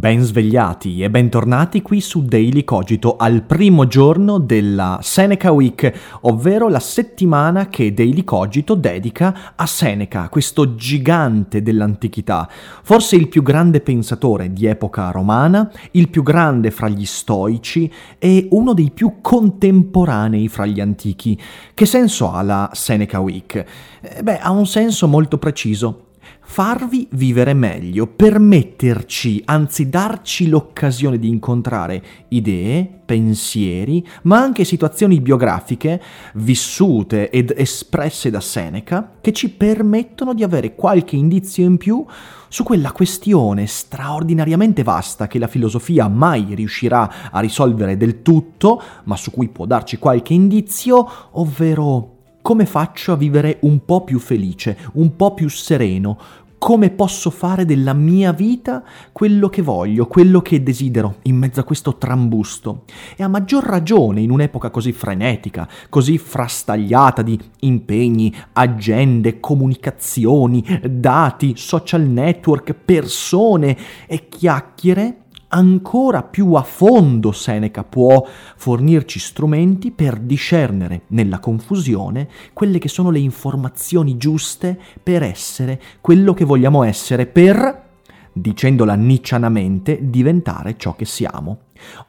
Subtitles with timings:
[0.00, 5.92] Ben svegliati e bentornati qui su Daily Cogito al primo giorno della Seneca Week,
[6.22, 12.48] ovvero la settimana che Daily Cogito dedica a Seneca, questo gigante dell'antichità,
[12.82, 18.48] forse il più grande pensatore di epoca romana, il più grande fra gli stoici e
[18.52, 21.38] uno dei più contemporanei fra gli antichi.
[21.74, 23.54] Che senso ha la Seneca Week?
[24.00, 26.08] Eh, beh, ha un senso molto preciso
[26.50, 36.02] farvi vivere meglio, permetterci, anzi darci l'occasione di incontrare idee, pensieri, ma anche situazioni biografiche
[36.34, 42.04] vissute ed espresse da Seneca che ci permettono di avere qualche indizio in più
[42.48, 49.14] su quella questione straordinariamente vasta che la filosofia mai riuscirà a risolvere del tutto, ma
[49.14, 54.76] su cui può darci qualche indizio, ovvero come faccio a vivere un po' più felice,
[54.94, 56.18] un po' più sereno,
[56.60, 61.64] come posso fare della mia vita quello che voglio, quello che desidero, in mezzo a
[61.64, 62.84] questo trambusto.
[63.16, 71.54] E a maggior ragione in un'epoca così frenetica, così frastagliata di impegni, agende, comunicazioni, dati,
[71.56, 73.74] social network, persone
[74.06, 75.22] e chiacchiere,
[75.52, 78.26] ancora più a fondo Seneca può
[78.56, 86.34] fornirci strumenti per discernere nella confusione quelle che sono le informazioni giuste per essere quello
[86.34, 87.88] che vogliamo essere, per,
[88.32, 91.58] dicendola niccianamente, diventare ciò che siamo.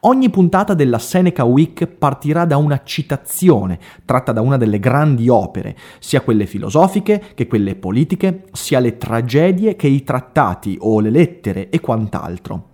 [0.00, 5.76] Ogni puntata della Seneca Week partirà da una citazione tratta da una delle grandi opere,
[5.98, 11.70] sia quelle filosofiche che quelle politiche, sia le tragedie che i trattati o le lettere
[11.70, 12.71] e quant'altro.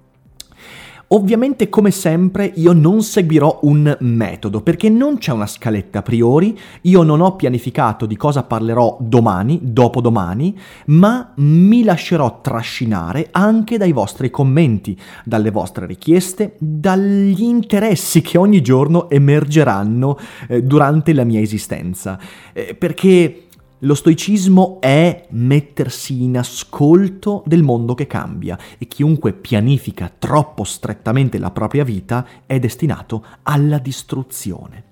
[1.11, 6.59] Ovviamente come sempre io non seguirò un metodo perché non c'è una scaletta a priori,
[6.83, 13.93] io non ho pianificato di cosa parlerò domani, dopodomani, ma mi lascerò trascinare anche dai
[13.93, 21.41] vostri commenti, dalle vostre richieste, dagli interessi che ogni giorno emergeranno eh, durante la mia
[21.41, 22.19] esistenza.
[22.53, 23.48] Eh, perché
[23.83, 31.39] lo stoicismo è mettersi in ascolto del mondo che cambia e chiunque pianifica troppo strettamente
[31.39, 34.85] la propria vita è destinato alla distruzione.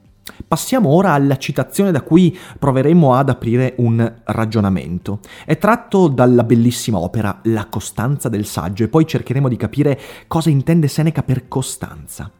[0.46, 5.18] Passiamo ora alla citazione da cui proveremo ad aprire un ragionamento.
[5.44, 9.98] È tratto dalla bellissima opera La costanza del saggio e poi cercheremo di capire
[10.28, 12.30] cosa intende Seneca per costanza.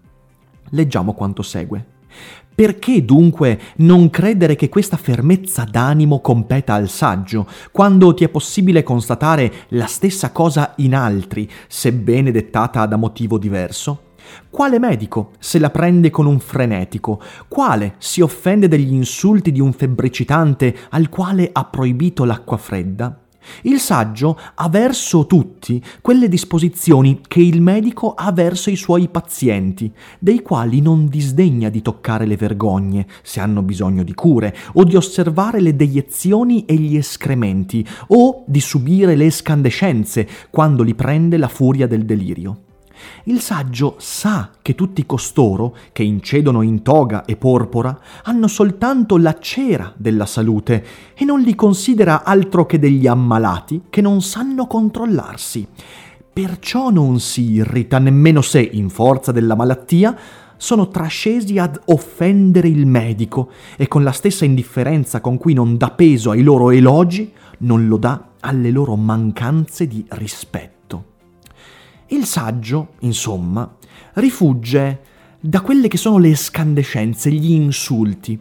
[0.71, 1.95] Leggiamo quanto segue.
[2.56, 8.83] Perché dunque non credere che questa fermezza d'animo competa al saggio, quando ti è possibile
[8.83, 14.15] constatare la stessa cosa in altri, sebbene dettata da motivo diverso?
[14.49, 17.21] Quale medico se la prende con un frenetico?
[17.47, 23.25] Quale si offende degli insulti di un febbricitante al quale ha proibito l'acqua fredda?
[23.62, 29.93] Il saggio ha verso tutti quelle disposizioni che il medico ha verso i suoi pazienti,
[30.19, 34.97] dei quali non disdegna di toccare le vergogne, se hanno bisogno di cure, o di
[34.97, 41.49] osservare le deiezioni e gli escrementi, o di subire le escandescenze quando li prende la
[41.49, 42.66] furia del delirio.
[43.25, 49.39] Il saggio sa che tutti costoro, che incedono in toga e porpora, hanno soltanto la
[49.39, 50.84] cera della salute
[51.15, 55.66] e non li considera altro che degli ammalati che non sanno controllarsi.
[56.33, 60.16] Perciò non si irrita nemmeno se, in forza della malattia,
[60.59, 65.91] sono trascesi ad offendere il medico e con la stessa indifferenza con cui non dà
[65.91, 70.76] peso ai loro elogi, non lo dà alle loro mancanze di rispetto.
[72.08, 73.76] Il saggio, insomma,
[74.14, 75.00] rifugge
[75.41, 78.38] da quelle che sono le escandescenze, gli insulti.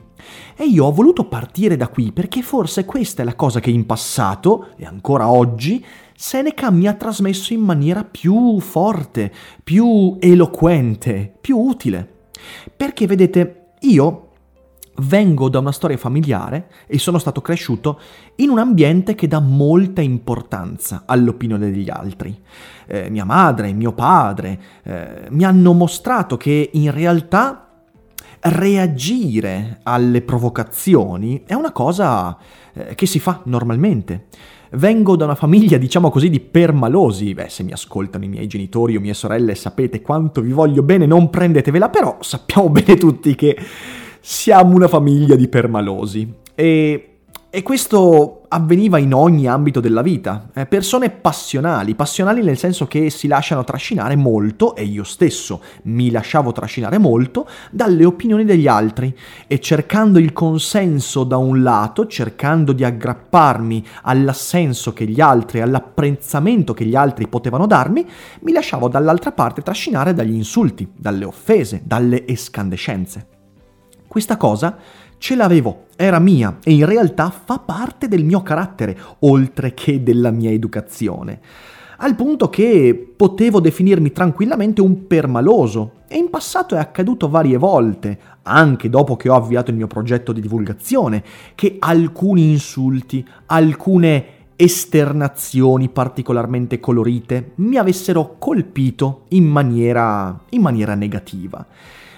[0.56, 3.86] E io ho voluto partire da qui perché forse questa è la cosa che in
[3.86, 5.84] passato, e ancora oggi,
[6.16, 9.32] Seneca mi ha trasmesso in maniera più forte,
[9.64, 12.08] più eloquente, più utile.
[12.76, 14.25] Perché vedete, io
[14.98, 18.00] vengo da una storia familiare e sono stato cresciuto
[18.36, 22.38] in un ambiente che dà molta importanza all'opinione degli altri.
[22.88, 27.66] Eh, mia madre, mio padre eh, mi hanno mostrato che in realtà
[28.42, 32.38] reagire alle provocazioni è una cosa
[32.74, 34.26] eh, che si fa normalmente.
[34.72, 37.34] Vengo da una famiglia, diciamo così, di permalosi.
[37.34, 41.06] Beh, se mi ascoltano i miei genitori o mie sorelle sapete quanto vi voglio bene,
[41.06, 43.58] non prendetevela, però sappiamo bene tutti che
[44.28, 46.34] siamo una famiglia di permalosi.
[46.56, 47.16] E
[47.56, 50.50] e questo avveniva in ogni ambito della vita.
[50.54, 56.12] Eh, persone passionali, passionali nel senso che si lasciano trascinare molto, e io stesso mi
[56.12, 59.18] lasciavo trascinare molto, dalle opinioni degli altri
[59.48, 66.74] e cercando il consenso da un lato, cercando di aggrapparmi all'assenso che gli altri, all'apprezzamento
[66.74, 68.06] che gli altri potevano darmi,
[68.42, 73.28] mi lasciavo dall'altra parte trascinare dagli insulti, dalle offese, dalle escandescenze.
[74.16, 74.78] Questa cosa
[75.18, 80.32] ce l'avevo, era mia e in realtà fa parte del mio carattere, oltre che della
[80.32, 81.42] mia educazione.
[81.98, 88.18] Al punto che potevo definirmi tranquillamente un permaloso e in passato è accaduto varie volte,
[88.44, 91.22] anche dopo che ho avviato il mio progetto di divulgazione,
[91.54, 101.68] che alcuni insulti, alcune esternazioni particolarmente colorite mi avessero colpito in maniera, in maniera negativa.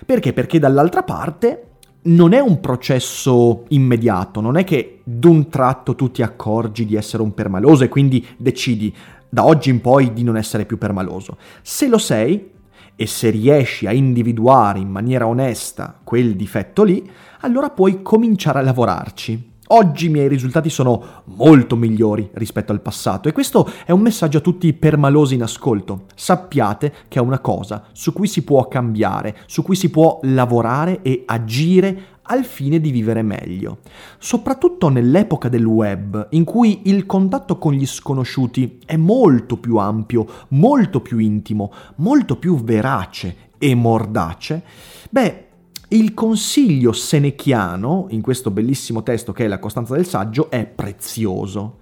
[0.05, 0.31] Perché?
[0.31, 1.63] Perché dall'altra parte
[2.03, 7.23] non è un processo immediato, non è che d'un tratto tu ti accorgi di essere
[7.23, 8.93] un permaloso e quindi decidi
[9.29, 11.37] da oggi in poi di non essere più permaloso.
[11.61, 12.51] Se lo sei
[12.95, 17.09] e se riesci a individuare in maniera onesta quel difetto lì,
[17.41, 19.55] allora puoi cominciare a lavorarci.
[19.69, 24.37] Oggi i miei risultati sono molto migliori rispetto al passato e questo è un messaggio
[24.37, 26.05] a tutti i permalosi in ascolto.
[26.15, 31.01] Sappiate che è una cosa su cui si può cambiare, su cui si può lavorare
[31.01, 33.79] e agire al fine di vivere meglio.
[34.17, 40.25] Soprattutto nell'epoca del web, in cui il contatto con gli sconosciuti è molto più ampio,
[40.49, 44.63] molto più intimo, molto più verace e mordace,
[45.09, 45.46] beh,
[45.89, 51.77] il consiglio senechiano, in questo bellissimo testo che è La Costanza del Saggio, è prezioso.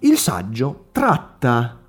[0.00, 1.80] Il saggio tratta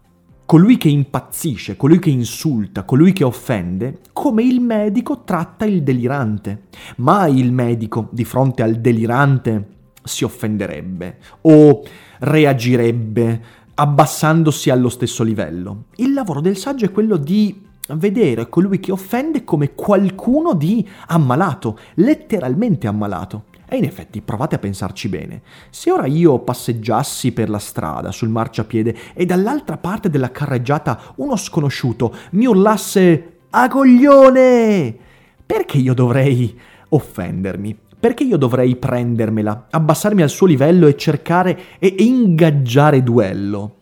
[0.45, 6.63] colui che impazzisce, colui che insulta, colui che offende, come il medico tratta il delirante.
[6.97, 11.83] Mai il medico di fronte al delirante si offenderebbe o
[12.19, 13.41] reagirebbe
[13.73, 15.85] abbassandosi allo stesso livello.
[15.95, 21.77] Il lavoro del saggio è quello di vedere colui che offende come qualcuno di ammalato,
[21.95, 23.45] letteralmente ammalato.
[23.69, 25.41] E in effetti provate a pensarci bene.
[25.69, 31.35] Se ora io passeggiassi per la strada, sul marciapiede, e dall'altra parte della carreggiata uno
[31.35, 34.95] sconosciuto mi urlasse A coglione!
[35.45, 36.57] Perché io dovrei
[36.89, 37.77] offendermi?
[37.99, 43.79] Perché io dovrei prendermela, abbassarmi al suo livello e cercare e ingaggiare duello?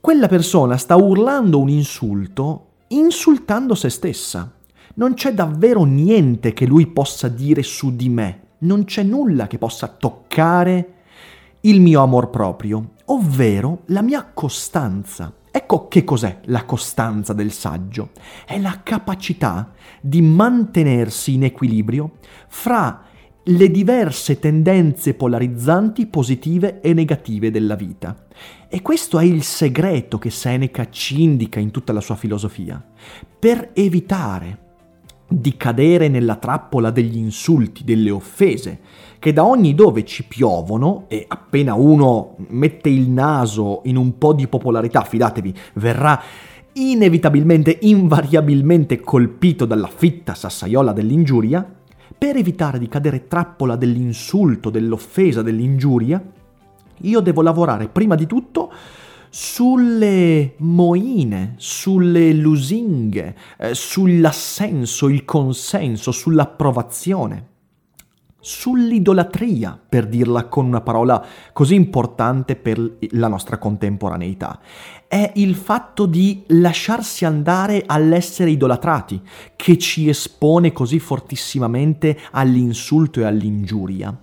[0.00, 4.52] Quella persona sta urlando un insulto insultando se stessa.
[4.94, 9.58] Non c'è davvero niente che lui possa dire su di me, non c'è nulla che
[9.58, 10.94] possa toccare
[11.62, 15.32] il mio amor proprio, ovvero la mia costanza.
[15.50, 18.10] Ecco che cos'è la costanza del saggio.
[18.44, 22.18] È la capacità di mantenersi in equilibrio
[22.48, 23.04] fra
[23.50, 28.26] le diverse tendenze polarizzanti positive e negative della vita.
[28.68, 32.82] E questo è il segreto che Seneca ci indica in tutta la sua filosofia.
[33.38, 34.66] Per evitare
[35.26, 38.80] di cadere nella trappola degli insulti, delle offese,
[39.18, 44.34] che da ogni dove ci piovono e appena uno mette il naso in un po'
[44.34, 46.20] di popolarità, fidatevi, verrà
[46.74, 51.76] inevitabilmente, invariabilmente colpito dalla fitta sassaiola dell'ingiuria,
[52.18, 56.22] per evitare di cadere trappola dell'insulto, dell'offesa, dell'ingiuria,
[57.02, 58.72] io devo lavorare prima di tutto
[59.30, 67.56] sulle moine, sulle lusinghe, eh, sull'assenso, il consenso, sull'approvazione
[68.48, 74.58] sull'idolatria, per dirla con una parola così importante per la nostra contemporaneità.
[75.06, 79.20] È il fatto di lasciarsi andare all'essere idolatrati
[79.54, 84.16] che ci espone così fortissimamente all'insulto e all'ingiuria.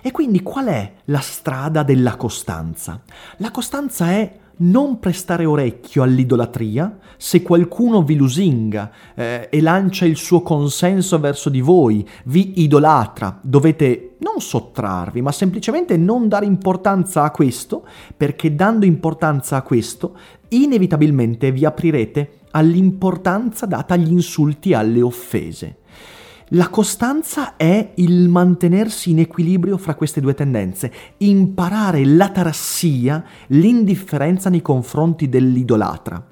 [0.00, 3.02] E quindi qual è la strada della costanza?
[3.38, 10.16] La costanza è non prestare orecchio all'idolatria se qualcuno vi lusinga eh, e lancia il
[10.16, 17.22] suo consenso verso di voi, vi idolatra, dovete non sottrarvi, ma semplicemente non dare importanza
[17.22, 20.16] a questo, perché dando importanza a questo,
[20.48, 25.76] inevitabilmente vi aprirete all'importanza data agli insulti e alle offese.
[26.54, 34.60] La costanza è il mantenersi in equilibrio fra queste due tendenze, imparare l'atarassia, l'indifferenza nei
[34.60, 36.22] confronti dell'idolatra.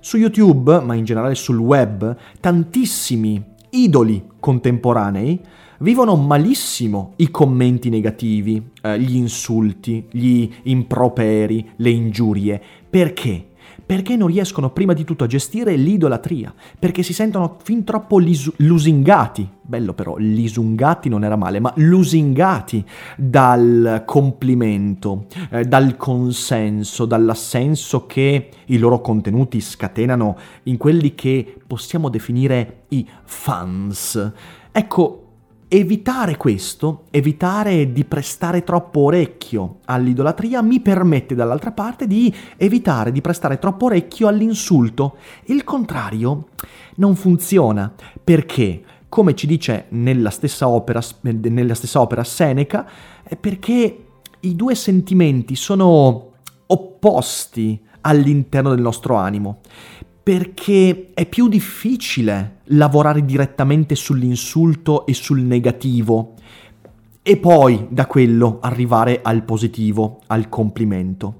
[0.00, 5.40] Su YouTube, ma in generale sul web, tantissimi idoli contemporanei
[5.78, 12.62] vivono malissimo i commenti negativi, eh, gli insulti, gli improperi, le ingiurie.
[12.90, 13.46] Perché?
[13.86, 18.52] Perché non riescono prima di tutto a gestire l'idolatria, perché si sentono fin troppo lis-
[18.56, 22.84] lusingati, bello però, lisungati non era male, ma lusingati
[23.16, 32.08] dal complimento, eh, dal consenso, dall'assenso che i loro contenuti scatenano in quelli che possiamo
[32.08, 34.32] definire i fans.
[34.72, 35.23] Ecco,
[35.76, 43.20] Evitare questo, evitare di prestare troppo orecchio all'idolatria, mi permette dall'altra parte di evitare di
[43.20, 45.16] prestare troppo orecchio all'insulto.
[45.46, 46.50] Il contrario
[46.94, 52.88] non funziona perché, come ci dice nella stessa opera, nella stessa opera Seneca,
[53.40, 54.04] perché
[54.38, 56.34] i due sentimenti sono
[56.66, 59.58] opposti all'interno del nostro animo
[60.24, 66.32] perché è più difficile lavorare direttamente sull'insulto e sul negativo
[67.22, 71.36] e poi da quello arrivare al positivo, al complimento.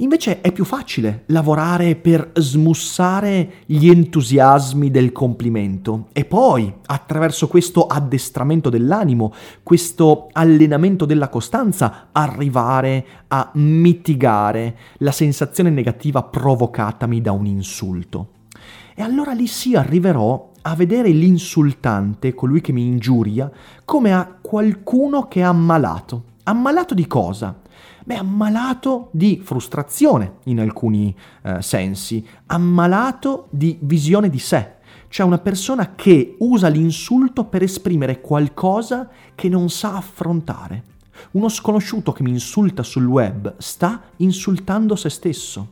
[0.00, 7.86] Invece è più facile lavorare per smussare gli entusiasmi del complimento e poi, attraverso questo
[7.86, 17.46] addestramento dell'animo, questo allenamento della costanza, arrivare a mitigare la sensazione negativa provocatami da un
[17.46, 18.32] insulto.
[18.94, 23.50] E allora lì sì arriverò a vedere l'insultante, colui che mi ingiuria,
[23.86, 26.34] come a qualcuno che è ammalato.
[26.42, 27.64] Ammalato di cosa?
[28.06, 34.74] Beh, ammalato di frustrazione in alcuni eh, sensi, ammalato di visione di sé,
[35.08, 40.84] cioè una persona che usa l'insulto per esprimere qualcosa che non sa affrontare.
[41.32, 45.66] Uno sconosciuto che mi insulta sul web sta insultando se stesso.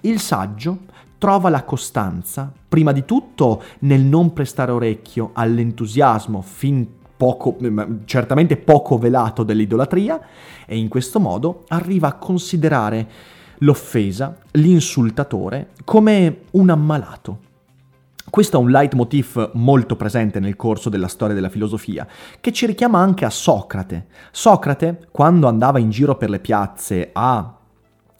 [0.00, 0.78] Il saggio
[1.16, 7.56] trova la costanza, prima di tutto nel non prestare orecchio all'entusiasmo fin poco,
[8.04, 10.20] certamente poco velato dell'idolatria
[10.64, 13.06] e in questo modo arriva a considerare
[13.58, 17.40] l'offesa, l'insultatore, come un ammalato.
[18.30, 22.06] Questo è un leitmotiv molto presente nel corso della storia della filosofia,
[22.40, 24.06] che ci richiama anche a Socrate.
[24.30, 27.57] Socrate, quando andava in giro per le piazze a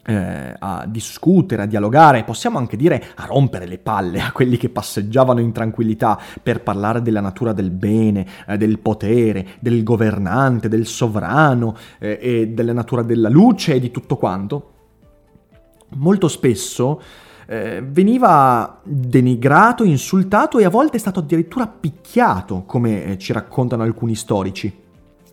[0.09, 4.69] eh, a discutere, a dialogare, possiamo anche dire a rompere le palle a quelli che
[4.69, 10.87] passeggiavano in tranquillità per parlare della natura del bene, eh, del potere, del governante, del
[10.87, 14.73] sovrano eh, e della natura della luce e di tutto quanto,
[15.97, 16.99] molto spesso
[17.45, 23.83] eh, veniva denigrato, insultato e a volte è stato addirittura picchiato, come eh, ci raccontano
[23.83, 24.87] alcuni storici.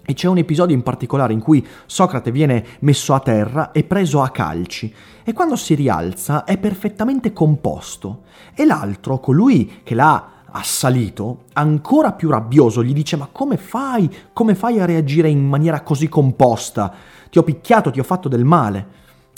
[0.08, 4.22] E c'è un episodio in particolare in cui Socrate viene messo a terra e preso
[4.22, 4.94] a calci
[5.24, 8.22] e quando si rialza è perfettamente composto
[8.54, 14.54] e l'altro, colui che l'ha assalito, ancora più rabbioso, gli dice ma come fai, come
[14.54, 16.94] fai a reagire in maniera così composta?
[17.28, 18.86] Ti ho picchiato, ti ho fatto del male.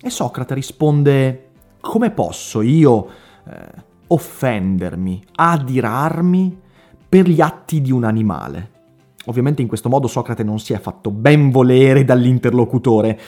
[0.03, 1.49] E Socrate risponde
[1.81, 3.09] come posso io
[3.49, 6.61] eh, offendermi, adirarmi
[7.09, 8.77] per gli atti di un animale?
[9.29, 13.19] Ovviamente in questo modo Socrate non si è fatto ben volere dall'interlocutore.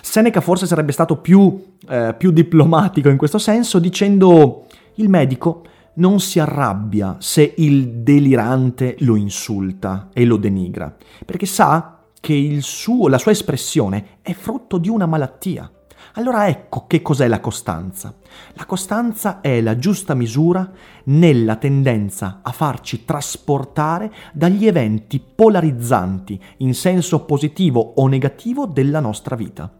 [0.00, 5.64] Seneca forse sarebbe stato più, eh, più diplomatico in questo senso dicendo il medico
[5.94, 13.08] non si arrabbia se il delirante lo insulta e lo denigra, perché sa che suo,
[13.08, 15.70] la sua espressione è frutto di una malattia.
[16.14, 18.14] Allora ecco che cos'è la costanza.
[18.54, 20.70] La costanza è la giusta misura
[21.04, 29.36] nella tendenza a farci trasportare dagli eventi polarizzanti in senso positivo o negativo della nostra
[29.36, 29.72] vita.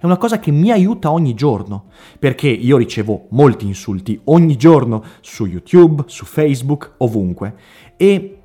[0.00, 1.86] È una cosa che mi aiuta ogni giorno,
[2.18, 7.54] perché io ricevo molti insulti ogni giorno su YouTube, su Facebook, ovunque.
[7.96, 8.38] E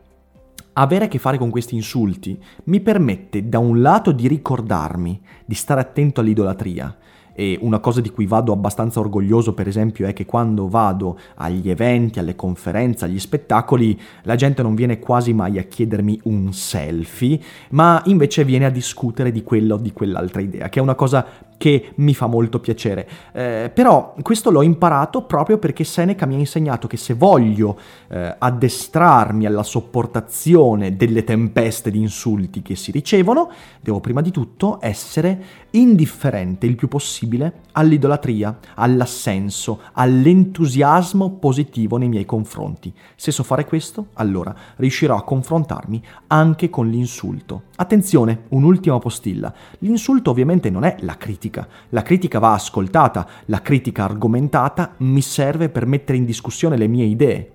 [0.74, 5.55] avere a che fare con questi insulti mi permette da un lato di ricordarmi di
[5.55, 6.96] stare attento all'idolatria,
[7.39, 11.69] e una cosa di cui vado abbastanza orgoglioso, per esempio, è che quando vado agli
[11.69, 17.39] eventi, alle conferenze, agli spettacoli, la gente non viene quasi mai a chiedermi un selfie,
[17.69, 21.25] ma invece viene a discutere di quella o di quell'altra idea, che è una cosa
[21.59, 23.07] che mi fa molto piacere.
[23.33, 28.33] Eh, però questo l'ho imparato proprio perché Seneca mi ha insegnato che se voglio eh,
[28.39, 33.51] addestrarmi alla sopportazione delle tempeste di insulti che si ricevono,
[33.81, 42.25] devo prima di tutto essere indifferente il più possibile all'idolatria, all'assenso, all'entusiasmo positivo nei miei
[42.25, 42.93] confronti.
[43.15, 47.67] Se so fare questo, allora riuscirò a confrontarmi anche con l'insulto.
[47.81, 49.53] Attenzione, un'ultima postilla.
[49.79, 51.65] L'insulto ovviamente non è la critica.
[51.91, 57.05] La critica va ascoltata, la critica argomentata mi serve per mettere in discussione le mie
[57.05, 57.51] idee.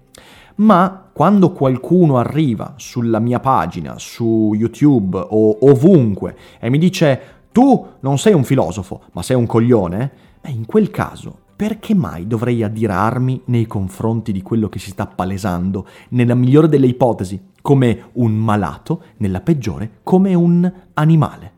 [0.56, 7.20] Ma quando qualcuno arriva sulla mia pagina, su YouTube o ovunque e mi dice
[7.52, 12.26] tu non sei un filosofo, ma sei un coglione, beh, in quel caso perché mai
[12.26, 18.10] dovrei adirarmi nei confronti di quello che si sta palesando, nella migliore delle ipotesi, come
[18.14, 21.52] un malato, nella peggiore, come un animale?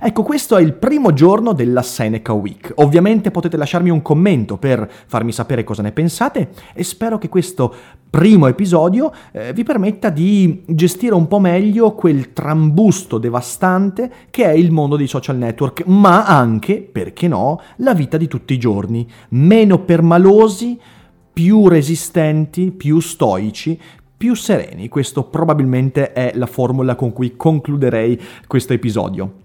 [0.00, 2.72] Ecco, questo è il primo giorno della Seneca Week.
[2.76, 7.74] Ovviamente potete lasciarmi un commento per farmi sapere cosa ne pensate e spero che questo
[8.14, 14.52] primo episodio eh, vi permetta di gestire un po' meglio quel trambusto devastante che è
[14.52, 19.04] il mondo dei social network, ma anche, perché no, la vita di tutti i giorni.
[19.30, 20.78] Meno permalosi,
[21.32, 23.76] più resistenti, più stoici,
[24.16, 24.88] più sereni.
[24.88, 29.43] Questo probabilmente è la formula con cui concluderei questo episodio.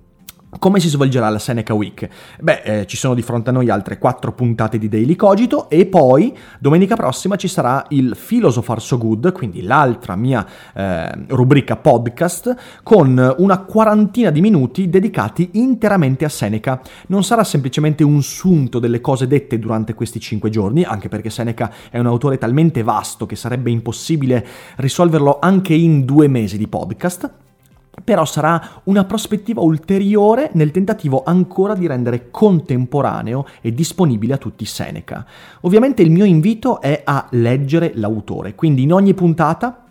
[0.57, 2.09] Come si svolgerà la Seneca Week?
[2.41, 5.85] Beh, eh, ci sono di fronte a noi altre quattro puntate di Daily Cogito e
[5.85, 12.55] poi domenica prossima ci sarà il Philosopher So Good, quindi l'altra mia eh, rubrica podcast,
[12.81, 16.81] con una quarantina di minuti dedicati interamente a Seneca.
[17.07, 21.71] Non sarà semplicemente un sunto delle cose dette durante questi cinque giorni, anche perché Seneca
[21.91, 24.45] è un autore talmente vasto che sarebbe impossibile
[24.77, 27.47] risolverlo anche in due mesi di podcast
[28.03, 34.65] però sarà una prospettiva ulteriore nel tentativo ancora di rendere contemporaneo e disponibile a tutti
[34.65, 35.25] Seneca.
[35.61, 39.83] Ovviamente il mio invito è a leggere l'autore, quindi in ogni puntata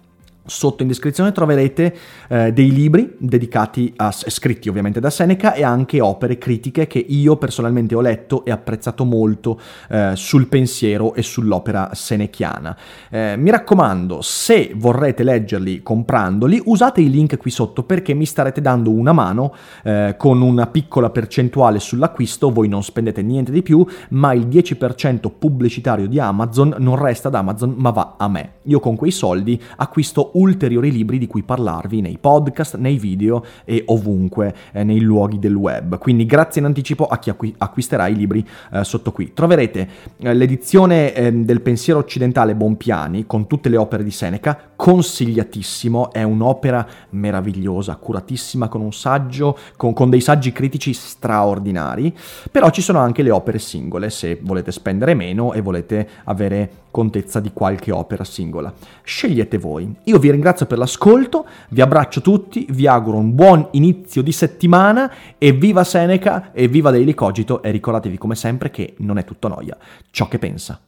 [0.49, 1.95] Sotto in descrizione troverete
[2.29, 7.37] eh, dei libri dedicati a, scritti ovviamente da Seneca e anche opere critiche che io
[7.37, 12.75] personalmente ho letto e apprezzato molto eh, sul pensiero e sull'opera senechiana.
[13.11, 18.63] Eh, mi raccomando, se vorrete leggerli comprandoli, usate i link qui sotto perché mi starete
[18.63, 23.87] dando una mano eh, con una piccola percentuale sull'acquisto, voi non spendete niente di più,
[24.11, 28.53] ma il 10% pubblicitario di Amazon non resta ad Amazon ma va a me.
[28.63, 33.83] Io con quei soldi acquisto ulteriori libri di cui parlarvi nei podcast, nei video e
[33.87, 35.99] ovunque eh, nei luoghi del web.
[35.99, 39.33] Quindi grazie in anticipo a chi acqu- acquisterà i libri eh, sotto qui.
[39.35, 46.13] Troverete eh, l'edizione ehm, del pensiero occidentale Bonpiani con tutte le opere di Seneca, consigliatissimo,
[46.13, 52.17] è un'opera meravigliosa, curatissima con un saggio, con, con dei saggi critici straordinari,
[52.51, 57.39] però ci sono anche le opere singole se volete spendere meno e volete avere contezza
[57.39, 58.75] di qualche opera singola.
[59.05, 59.89] Scegliete voi.
[60.05, 65.09] Io vi ringrazio per l'ascolto, vi abbraccio tutti, vi auguro un buon inizio di settimana
[65.39, 69.47] e viva Seneca e viva Daily Cogito e ricordatevi come sempre che non è tutto
[69.47, 69.77] noia,
[70.11, 70.88] ciò che pensa.